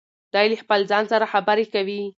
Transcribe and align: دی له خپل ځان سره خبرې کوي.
دی 0.33 0.45
له 0.51 0.57
خپل 0.61 0.79
ځان 0.91 1.03
سره 1.11 1.25
خبرې 1.33 1.65
کوي. 1.73 2.01